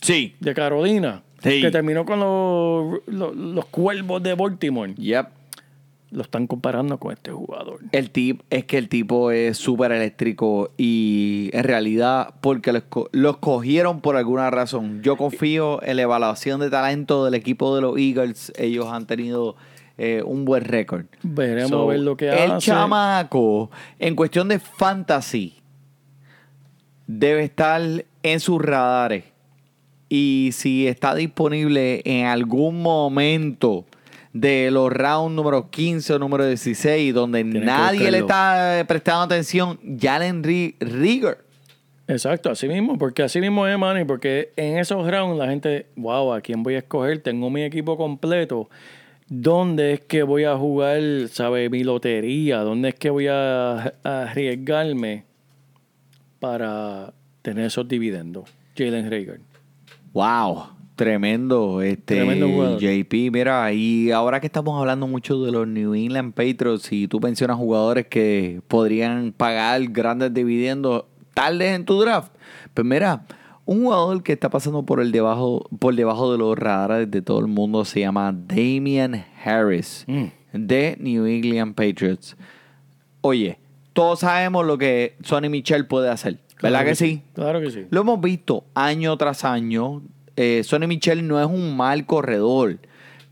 [0.02, 0.36] Sí.
[0.42, 1.22] de Carolina?
[1.42, 1.62] Sí.
[1.62, 4.94] Que terminó con los, los, los cuervos de Baltimore.
[4.96, 5.28] Yep.
[6.14, 7.80] Lo están comparando con este jugador.
[7.92, 13.10] El tip es que el tipo es súper eléctrico y en realidad porque lo, esco-
[13.12, 15.02] lo escogieron por alguna razón.
[15.02, 18.54] Yo confío en la evaluación de talento del equipo de los Eagles.
[18.58, 19.56] Ellos han tenido
[19.98, 21.06] eh, un buen récord.
[21.24, 22.68] Veremos So, a ver lo que el hace.
[22.68, 25.56] chamaco, en cuestión de fantasy,
[27.08, 27.82] debe estar
[28.24, 29.26] en sus radares.
[30.10, 33.86] Y si está disponible en algún momento
[34.34, 39.80] de los rounds número 15 o número 16, donde nadie le está eh, prestando atención,
[40.00, 41.38] Jalen Ri- Rieger.
[42.08, 46.34] Exacto, así mismo, porque así mismo es, Manny, porque en esos rounds la gente, wow,
[46.34, 47.20] ¿a quién voy a escoger?
[47.20, 48.70] Tengo mi equipo completo.
[49.30, 51.00] ¿Dónde es que voy a jugar,
[51.32, 52.58] sabe, mi lotería?
[52.60, 55.24] ¿Dónde es que voy a, a arriesgarme
[56.40, 58.50] para tener esos dividendos?
[58.78, 59.40] Jalen Rager.
[60.14, 62.80] Wow, tremendo, este Tremendo jugador.
[62.80, 63.14] JP.
[63.32, 67.58] Mira, y ahora que estamos hablando mucho de los New England Patriots y tú mencionas
[67.58, 72.32] jugadores que podrían pagar grandes dividendos tarde en tu draft,
[72.74, 73.26] pues mira,
[73.66, 77.40] un jugador que está pasando por el debajo, por debajo de los radares de todo
[77.40, 80.26] el mundo se llama Damian Harris Mm.
[80.54, 82.36] de New England Patriots.
[83.22, 83.58] Oye,
[83.94, 87.22] todos sabemos lo que Sonny Michel puede hacer, ¿verdad Claro que sí?
[87.34, 87.86] Claro que sí.
[87.90, 90.02] Lo hemos visto año tras año.
[90.36, 92.80] Eh, Sonny Michel no es un mal corredor,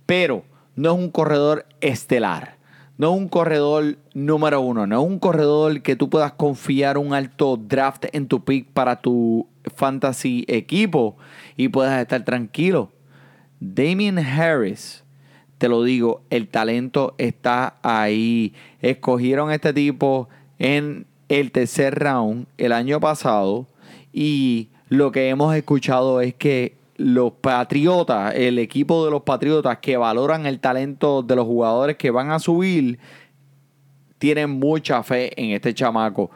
[0.05, 0.43] pero
[0.75, 2.57] no es un corredor estelar.
[2.97, 4.85] No es un corredor número uno.
[4.85, 9.01] No es un corredor que tú puedas confiar un alto draft en tu pick para
[9.01, 11.17] tu fantasy equipo
[11.57, 12.91] y puedas estar tranquilo.
[13.59, 15.03] Damien Harris,
[15.57, 18.53] te lo digo, el talento está ahí.
[18.81, 23.65] Escogieron a este tipo en el tercer round el año pasado
[24.13, 29.97] y lo que hemos escuchado es que los Patriotas, el equipo de los Patriotas que
[29.97, 32.99] valoran el talento de los jugadores que van a subir,
[34.17, 36.29] tienen mucha fe en este chamaco.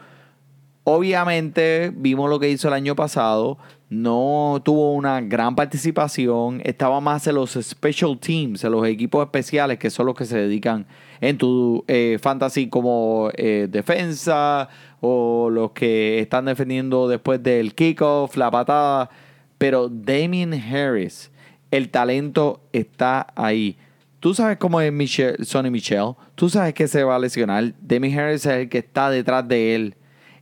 [0.84, 3.58] Obviamente vimos lo que hizo el año pasado,
[3.90, 9.78] no tuvo una gran participación, estaba más en los special teams, en los equipos especiales
[9.78, 10.86] que son los que se dedican
[11.22, 14.70] en tu eh, fantasy como eh, defensa
[15.02, 19.10] o los que están defendiendo después del kickoff, la patada.
[19.58, 21.32] Pero Damien Harris,
[21.72, 23.78] el talento está ahí.
[24.20, 26.14] Tú sabes cómo es Michelle, Sonny Michel.
[26.36, 27.74] Tú sabes que se va a lesionar.
[27.80, 29.96] Damien Harris es el que está detrás de él.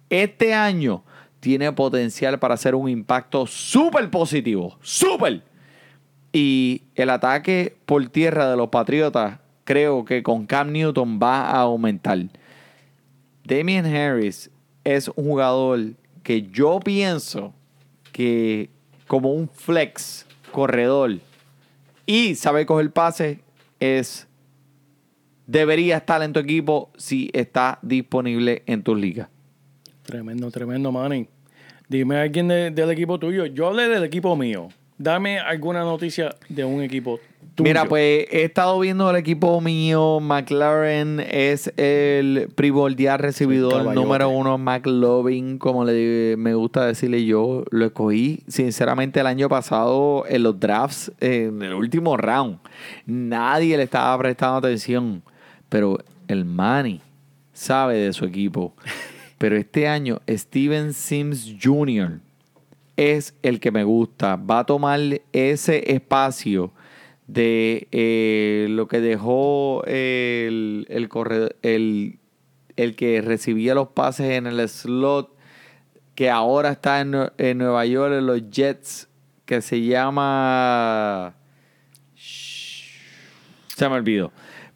[0.09, 1.03] Este año
[1.39, 4.77] tiene potencial para hacer un impacto súper positivo.
[4.81, 5.43] ¡Súper!
[6.31, 11.61] Y el ataque por tierra de los Patriotas, creo que con Cam Newton va a
[11.61, 12.17] aumentar.
[13.43, 14.49] Damien Harris
[14.83, 17.53] es un jugador que yo pienso
[18.13, 18.69] que
[19.13, 21.19] como un flex corredor
[22.07, 23.41] y sabe coger pase
[23.79, 24.27] es
[25.45, 29.27] debería estar en tu equipo si está disponible en tus ligas.
[30.01, 31.27] Tremendo, tremendo, Manny.
[31.87, 33.45] Dime a alguien de- del equipo tuyo.
[33.45, 34.69] Yo hablé del equipo mío.
[34.97, 37.19] Dame alguna noticia de un equipo
[37.55, 37.67] tuyo.
[37.67, 40.19] Mira, pues he estado viendo el equipo mío.
[40.19, 44.57] McLaren es el primordial recibidor número uno.
[44.57, 50.59] McLovin, como le, me gusta decirle yo, lo escogí sinceramente el año pasado en los
[50.59, 52.59] drafts, en el último round.
[53.05, 55.23] Nadie le estaba prestando atención,
[55.69, 57.01] pero el Manny
[57.53, 58.73] sabe de su equipo.
[59.37, 62.21] Pero este año, Steven Sims Jr.
[62.95, 64.37] es el que me gusta.
[64.37, 64.97] Va a tomar
[65.33, 66.71] ese espacio
[67.27, 71.09] de eh, lo que dejó el, el,
[71.61, 72.19] el,
[72.75, 75.35] el que recibía los pases en el slot,
[76.15, 79.07] que ahora está en, en Nueva York, en los Jets,
[79.45, 81.35] que se llama...
[82.15, 84.31] Se me olvidó.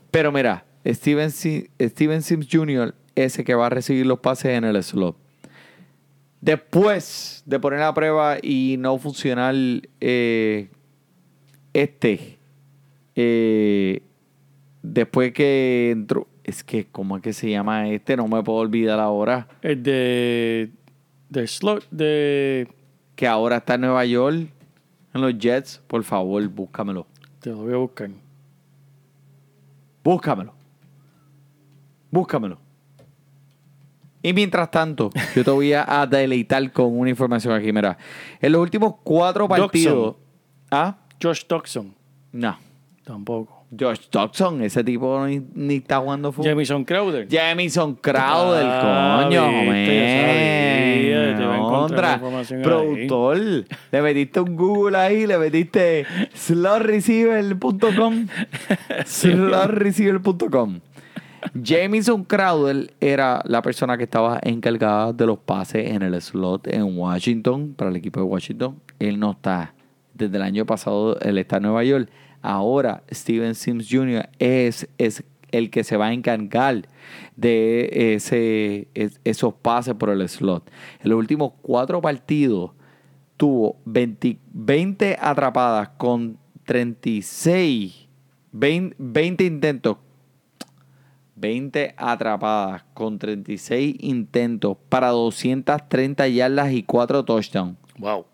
[0.09, 2.95] Pero mira, Steven, Si- Steven Sims Jr.
[3.15, 5.15] ese que va a recibir los pases en el slot.
[6.41, 9.53] Después de poner a prueba y no funcionar
[10.01, 10.69] eh,
[11.73, 12.36] este,
[13.19, 14.03] eh,
[14.83, 18.15] después que entró, es que, ¿cómo es que se llama este?
[18.15, 19.47] No me puedo olvidar ahora.
[19.63, 20.69] El de.
[21.29, 21.89] De slot.
[21.89, 22.67] De.
[23.15, 24.49] Que ahora está en Nueva York,
[25.15, 25.81] en los Jets.
[25.87, 27.07] Por favor, búscamelo.
[27.39, 28.11] Te lo voy a buscar.
[30.03, 30.53] Búscamelo.
[32.11, 32.59] Búscamelo.
[34.21, 37.73] Y mientras tanto, yo te voy a, deleitar con una información aquí.
[37.73, 37.97] Mira,
[38.39, 40.17] en los últimos cuatro partidos.
[40.69, 40.97] ¿Ah?
[41.19, 41.95] Josh Doxson.
[42.31, 42.66] No.
[43.07, 43.63] Tampoco.
[43.77, 46.49] Josh Dodson, ese tipo ni, ni está jugando fútbol.
[46.51, 47.25] Jamison Crowder.
[47.29, 49.43] Jamison Crowder, Ah, coño,
[51.69, 52.61] Contra, ahí.
[52.63, 53.37] productor.
[53.37, 58.27] Le metiste un Google ahí, le metiste slotreceiver.com.
[59.05, 60.79] slotreceiver.com.
[61.63, 66.97] Jamison Crowder era la persona que estaba encargada de los pases en el slot en
[66.97, 68.79] Washington, para el equipo de Washington.
[68.99, 69.73] Él no está.
[70.13, 72.09] Desde el año pasado él está en Nueva York.
[72.41, 74.29] Ahora Steven Sims Jr.
[74.39, 76.87] es, es el que se va a encargar
[77.35, 80.69] de ese, es- esos pases por el slot.
[81.03, 82.71] En los últimos cuatro partidos
[83.37, 88.07] tuvo 20, 20 atrapadas con 36,
[88.51, 89.97] 20, 20 intentos
[91.35, 97.77] 20 atrapadas con 36 intentos para 230 yardas y 4 touchdowns.
[97.99, 98.25] Wow.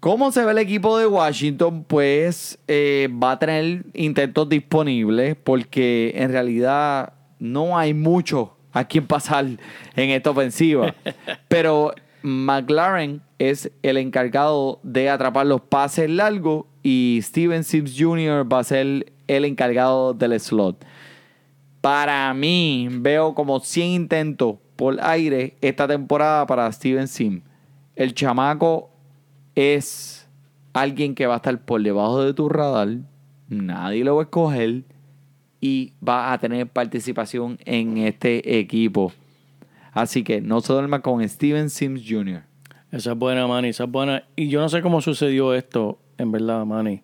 [0.00, 1.82] ¿Cómo se ve el equipo de Washington?
[1.82, 9.08] Pues eh, va a tener intentos disponibles porque en realidad no hay mucho a quien
[9.08, 9.44] pasar
[9.96, 10.94] en esta ofensiva.
[11.48, 18.46] Pero McLaren es el encargado de atrapar los pases largos y Steven Sims Jr.
[18.50, 20.84] va a ser el encargado del slot.
[21.80, 27.40] Para mí, veo como 100 intentos por aire esta temporada para Steven Sim.
[27.96, 28.90] El chamaco
[29.58, 30.28] es
[30.72, 32.98] alguien que va a estar por debajo de tu radar.
[33.48, 34.84] Nadie lo va a escoger.
[35.60, 39.12] Y va a tener participación en este equipo.
[39.92, 42.42] Así que no se duerma con Steven Sims Jr.
[42.92, 44.22] Esa es buena, Manny, esa es buena.
[44.36, 47.02] Y yo no sé cómo sucedió esto, en verdad, Manny.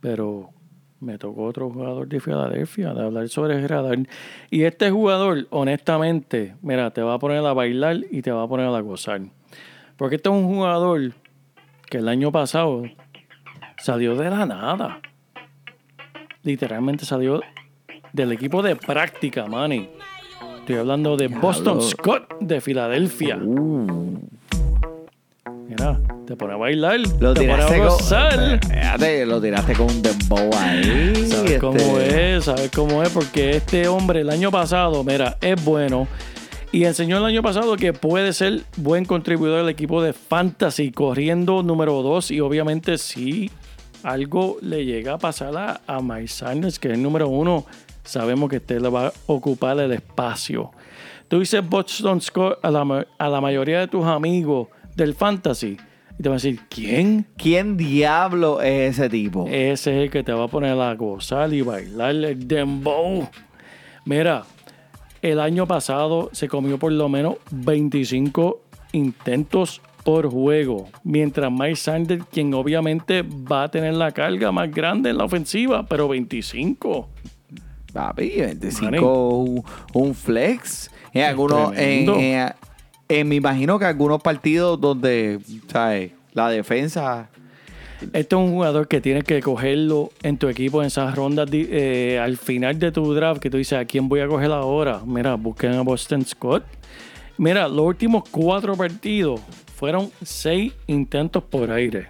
[0.00, 0.50] Pero
[0.98, 3.98] me tocó otro jugador de Filadelfia de hablar sobre radar.
[4.50, 8.48] Y este jugador, honestamente, mira, te va a poner a bailar y te va a
[8.48, 9.20] poner a gozar.
[9.96, 11.12] Porque este es un jugador
[11.88, 12.82] que el año pasado
[13.78, 15.00] salió de la nada.
[16.42, 17.40] Literalmente salió
[18.12, 19.88] del equipo de práctica, Manny.
[20.60, 23.36] Estoy hablando de Boston Scott de Filadelfia.
[25.66, 28.60] Mira, te pone a bailar, Lo te pone tiraste a con, gozar.
[28.66, 31.14] Fíjate, lo tiraste con un dembow ahí.
[31.26, 31.58] ¿Sabes este.
[31.58, 32.44] cómo es?
[32.44, 33.08] ¿Sabes cómo es?
[33.10, 36.06] Porque este hombre el año pasado, mira, es bueno.
[36.70, 41.62] Y enseñó el año pasado que puede ser buen contribuidor al equipo de Fantasy, corriendo
[41.62, 42.30] número 2.
[42.32, 43.50] Y obviamente, si
[44.02, 47.64] algo le llega a pasar a, a Mike Sanders, que es el número uno,
[48.04, 50.70] sabemos que este le va a ocupar el espacio.
[51.28, 55.78] Tú dices Boston Scott a la, a la mayoría de tus amigos del Fantasy.
[56.18, 57.26] Y te van a decir, ¿quién?
[57.38, 59.46] ¿Quién diablo es ese tipo?
[59.46, 63.26] Ese es el que te va a poner a gozar y bailar el dembow.
[64.04, 64.44] Mira,
[65.22, 68.60] el año pasado se comió por lo menos 25
[68.92, 70.88] intentos por juego.
[71.04, 75.84] Mientras Mike Sanders, quien obviamente va a tener la carga más grande en la ofensiva,
[75.86, 77.08] pero 25.
[77.92, 78.98] Papi, 25, Manny.
[78.98, 80.90] un, un flex.
[81.12, 81.74] En algunos, en,
[82.06, 82.16] tremendo.
[82.18, 82.52] en-
[83.08, 86.12] en- me imagino que algunos partidos donde, ¿sabes?
[86.32, 87.28] La defensa.
[88.00, 92.18] Este es un jugador que tienes que cogerlo en tu equipo en esas rondas eh,
[92.22, 95.00] al final de tu draft que tú dices, ¿a quién voy a coger ahora?
[95.04, 96.64] Mira, busquen a Boston Scott.
[97.38, 99.40] Mira, los últimos cuatro partidos
[99.74, 102.08] fueron seis intentos por aire.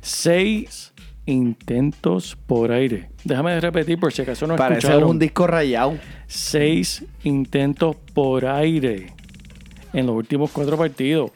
[0.00, 0.92] Seis
[1.26, 3.08] intentos por aire.
[3.24, 5.10] Déjame repetir por si acaso no Parece escucharon.
[5.10, 5.98] un disco rayado.
[6.26, 9.12] Seis intentos por aire
[9.92, 11.30] en los últimos cuatro partidos.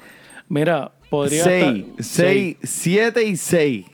[0.48, 3.87] Mira, podría 6, estar- 6, 7 y 6.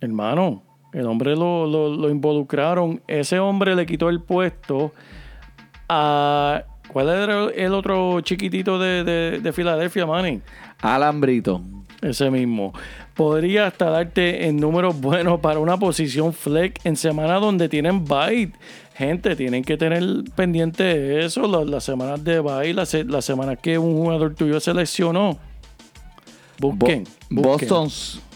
[0.00, 3.02] Hermano, el hombre lo, lo- lo involucraron.
[3.08, 4.92] Ese hombre le quitó el puesto
[5.88, 6.62] a.
[6.92, 10.40] ¿Cuál era el otro chiquitito de, de, de Filadelfia, Manny?
[10.80, 11.60] Alan Brito.
[12.00, 12.72] Ese mismo.
[13.14, 18.52] Podría hasta darte en números buenos para una posición flex en semana donde tienen bye.
[18.94, 20.02] Gente, tienen que tener
[20.34, 21.46] pendiente eso.
[21.46, 25.36] Las, las semanas de bye, las, las semanas que un jugador tuyo se lesionó.
[26.60, 27.04] Busquen.
[27.30, 27.68] Bo- busquen.
[27.68, 27.88] Boston,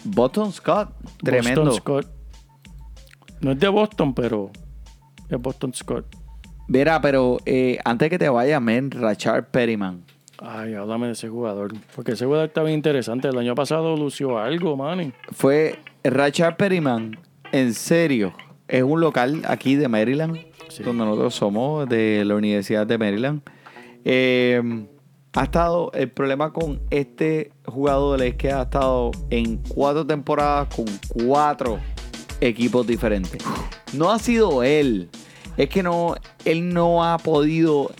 [0.05, 0.89] Boston Scott.
[1.23, 1.65] Tremendo.
[1.65, 2.07] Boston Scott.
[3.41, 4.49] No es de Boston, pero
[5.29, 6.05] es Boston Scott.
[6.67, 10.03] Mira, pero eh, antes que te vayas, men, Rachard Perryman.
[10.39, 11.73] Ay, háblame de ese jugador.
[11.95, 13.27] Porque ese jugador está bien interesante.
[13.27, 15.11] El año pasado lució algo, Manny.
[15.31, 17.17] Fue Rachard Perryman,
[17.51, 18.33] en serio,
[18.67, 20.37] es un local aquí de Maryland,
[20.69, 20.81] Sí.
[20.83, 23.41] donde nosotros somos, de la Universidad de Maryland.
[24.05, 24.85] Eh,
[25.35, 30.85] ha estado, el problema con este jugador es que ha estado en cuatro temporadas con
[31.25, 31.79] cuatro
[32.39, 33.41] equipos diferentes.
[33.93, 35.09] No ha sido él,
[35.57, 36.15] es que no,
[36.45, 37.91] él no ha podido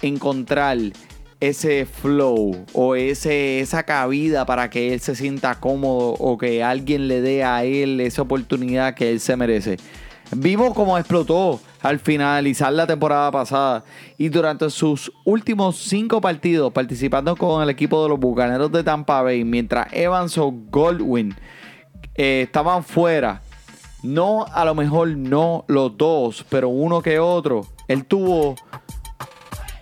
[0.00, 0.78] encontrar
[1.40, 7.08] ese flow o ese, esa cabida para que él se sienta cómodo o que alguien
[7.08, 9.76] le dé a él esa oportunidad que él se merece.
[10.34, 13.84] Vimos cómo explotó al finalizar la temporada pasada
[14.18, 19.22] y durante sus últimos cinco partidos participando con el equipo de los Bucaneros de Tampa
[19.22, 21.34] Bay mientras Evans o Goldwyn
[22.16, 23.40] eh, estaban fuera
[24.02, 27.66] No, a lo mejor no los dos, pero uno que otro.
[27.86, 28.56] Él tuvo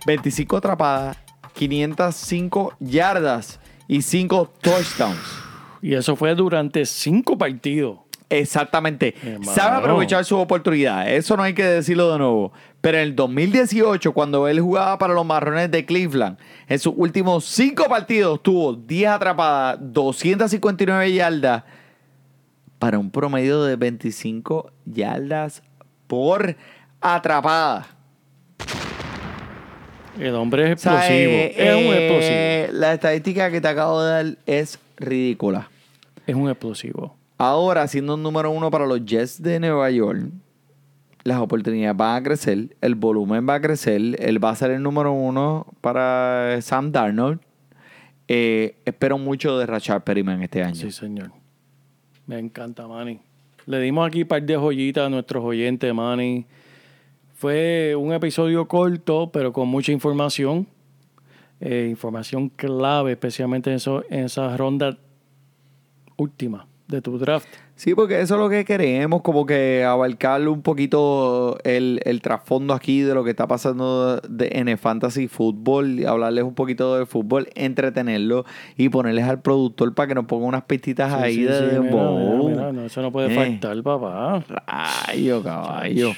[0.07, 1.17] 25 atrapadas,
[1.55, 5.45] 505 yardas y 5 touchdowns.
[5.81, 7.99] Y eso fue durante cinco partidos.
[8.39, 9.15] Exactamente.
[9.43, 11.11] Sabe aprovechar su oportunidad.
[11.11, 12.53] Eso no hay que decirlo de nuevo.
[12.81, 16.37] Pero en el 2018, cuando él jugaba para los Marrones de Cleveland,
[16.69, 21.63] en sus últimos cinco partidos tuvo 10 atrapadas, 259 yardas,
[22.79, 25.63] para un promedio de 25 yardas
[26.07, 26.55] por
[27.01, 27.87] atrapada.
[30.19, 31.33] El hombre es O sea, explosivo.
[31.33, 32.79] eh, es un eh, explosivo.
[32.81, 35.69] La estadística que te acabo de dar es ridícula.
[36.27, 37.17] Es un explosivo.
[37.37, 40.31] Ahora, siendo un número uno para los Jets de Nueva York,
[41.25, 44.83] las oportunidades van a crecer, el volumen va a crecer, él va a ser el
[44.83, 47.41] número uno para Sam Darnold.
[48.29, 50.77] Eh, espero mucho de Rashard Perryman este año.
[50.77, 51.33] Sí, señor.
[52.27, 53.21] Me encanta, Manny.
[53.67, 56.47] Le dimos aquí un par de joyitas a nuestros oyentes, Manny.
[57.35, 60.67] Fue un episodio corto, pero con mucha información.
[61.61, 64.97] Eh, información clave, especialmente en, eso, en esa ronda
[66.17, 67.47] última de tu draft.
[67.77, 72.73] Sí, porque eso es lo que queremos, como que abarcar un poquito el, el trasfondo
[72.73, 77.05] aquí de lo que está pasando de- en el fantasy fútbol, hablarles un poquito de
[77.07, 78.45] fútbol, entretenerlo
[78.77, 81.65] y ponerles al productor para que nos ponga unas pistitas Sí, ahí sí, de sí,
[81.65, 82.49] mira, dembow.
[82.49, 83.35] mira, mira, no, eso no puede Eh.
[83.35, 84.45] faltar, papá.
[84.49, 86.13] Rayo, caballo.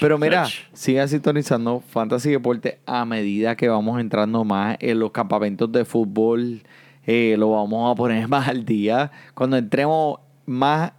[0.00, 5.72] Pero mira, sigan sintonizando Fantasy Deporte a medida que vamos entrando más en los campamentos
[5.72, 6.60] de fútbol.
[7.06, 9.10] Eh, lo vamos a poner más al día.
[9.34, 10.92] Cuando entremos más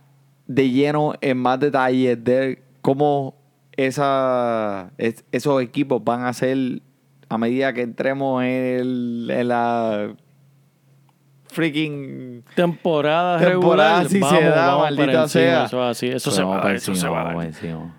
[0.47, 3.35] de lleno en más detalles de cómo
[3.77, 6.81] esa, es- esos equipos van a ser
[7.29, 10.15] a medida que entremos en, el- en la
[11.47, 14.09] freaking temporada, temporada regular.
[14.09, 15.65] si vamos, se da, maldita encima, sea.
[15.65, 17.95] Eso, es así, eso se va a para dar, eso encima, se va a encima.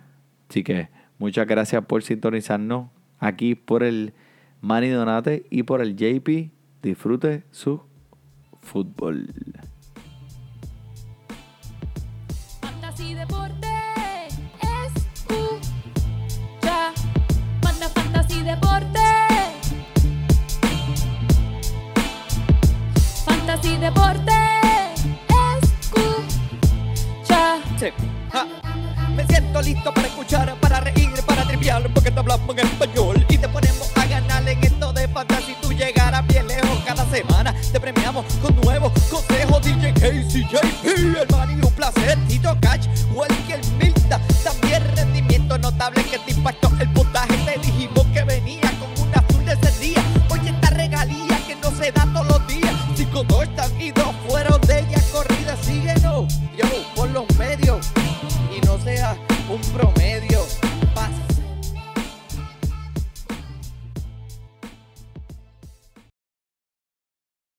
[0.48, 0.88] Así que
[1.18, 2.88] muchas gracias por sintonizarnos
[3.18, 4.12] aquí por el
[4.60, 6.50] Manny Donate y por el JP.
[6.82, 7.80] Disfrute su
[8.66, 9.26] fútbol.
[12.60, 13.68] Fantasy Deporte
[15.14, 16.92] escucha.
[17.62, 19.06] Manda Fantasy Deporte.
[23.24, 24.32] Fantasy Deporte
[25.62, 27.42] escucha.
[27.78, 27.86] Sí.
[28.32, 28.46] Ja.
[29.14, 33.38] Me siento listo para escuchar, para reír, para triviar, porque te hablamos en español y
[33.38, 35.54] te ponemos a ganar en esto de fantasy.
[35.62, 35.95] Tú lejos
[36.96, 37.54] cada semana.
[37.72, 39.62] Te premiamos con nuevos consejos.
[39.62, 42.18] DJ Casey, JP, el Manny, un placer.
[42.28, 44.20] Tito Catch, Welker Milta.
[44.42, 47.35] También rendimiento notable que te impactó el puntaje.